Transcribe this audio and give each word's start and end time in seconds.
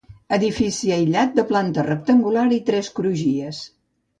Edifici 0.37 0.93
aïllat 0.95 1.35
de 1.35 1.45
planta 1.53 1.83
rectangular 1.91 2.49
i 2.59 2.61
tres 2.71 2.91
crugies. 3.01 3.65